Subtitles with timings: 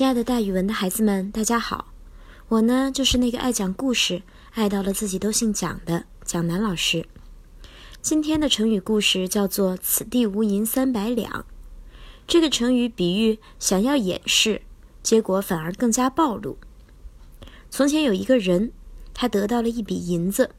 [0.00, 1.92] 亲爱的，大语文的孩子们，大家好！
[2.48, 4.22] 我呢，就是那个爱讲故事、
[4.54, 7.06] 爱到了自己都姓蒋的蒋楠老师。
[8.00, 11.44] 今天的成语故事叫做“此地无银三百两”。
[12.26, 14.62] 这个成语比喻想要掩饰，
[15.02, 16.56] 结果反而更加暴露。
[17.68, 18.72] 从前有一个人，
[19.12, 20.52] 他得到了一笔银子，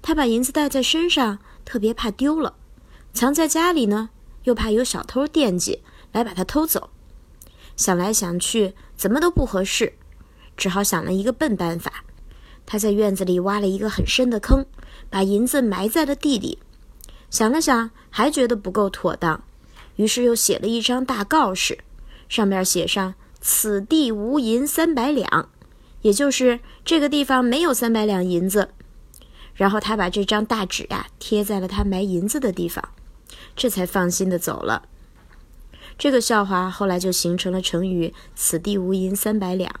[0.00, 2.54] 他把银子带在身上，特别怕丢了；
[3.12, 4.08] 藏在家里呢，
[4.44, 6.88] 又怕有小偷惦记来把它偷走。
[7.76, 9.94] 想来想去，怎么都不合适，
[10.56, 12.04] 只好想了一个笨办法。
[12.66, 14.64] 他在院子里挖了一个很深的坑，
[15.10, 16.58] 把银子埋在了地里。
[17.30, 19.42] 想了想，还觉得不够妥当，
[19.96, 21.78] 于是又写了一张大告示，
[22.28, 25.50] 上面写上“此地无银三百两”，
[26.02, 28.70] 也就是这个地方没有三百两银子。
[29.54, 32.88] 然后他把这张大纸呀贴在了他埋银子的地方，
[33.54, 34.88] 这才放心的走了。
[35.96, 39.74] 这个笑话后来就形成了成语“此地无银三百两”，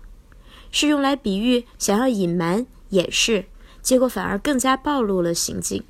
[0.70, 3.46] 是用来比喻想要隐瞒、掩饰，
[3.82, 5.82] 结果反而更加暴露了行径。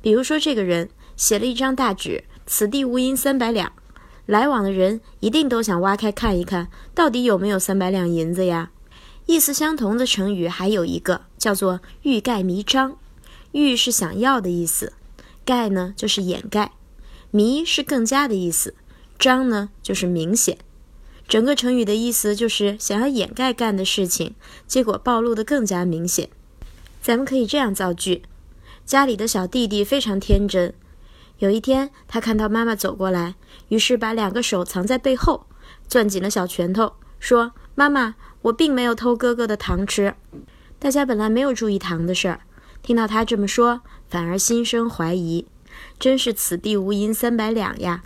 [0.00, 3.72] 比如说，这个人写了一张大纸，“此地无银三百两”，
[4.26, 8.70] 来往的人一定都想挖开看一看，到底有没有三百两银子呀？
[9.26, 12.96] 意思相同的成语还有一个叫做“欲盖弥彰
[13.52, 14.92] ”，“欲”是想要的意思
[15.44, 16.72] ，“盖”呢就是掩盖
[17.30, 18.74] ，“弥”是更加的意思。
[19.18, 20.58] 张呢，就是明显，
[21.26, 24.34] 整个成语的意思就是想要掩盖干的事情，
[24.66, 26.28] 结果暴露的更加明显。
[27.00, 28.22] 咱们可以这样造句：
[28.84, 30.74] 家里的小弟弟非常天真，
[31.38, 33.34] 有一天他看到妈妈走过来，
[33.68, 35.46] 于是把两个手藏在背后，
[35.88, 40.14] 攥紧了小拳头，说：“妈妈，我并没有偷哥哥的糖吃。”
[40.78, 42.40] 大家本来没有注意糖的事儿，
[42.82, 45.46] 听到他这么说，反而心生怀疑，
[45.98, 48.02] 真是此地无银三百两呀。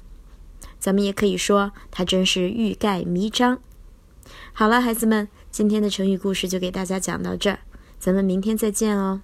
[0.79, 3.59] 咱们也可以说，他真是欲盖弥彰。
[4.53, 7.61] 好了，孩子们，今天的成语故事就给大家讲到这儿，
[7.99, 9.23] 咱们明天再见哦。